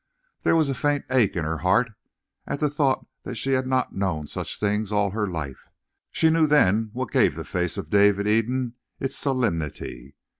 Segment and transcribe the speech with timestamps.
[0.41, 1.91] There was a faint ache in her heart
[2.47, 5.59] at the thought that she had not known such things all her life.
[6.09, 10.15] She knew then what gave the face of David of Eden its solemnity.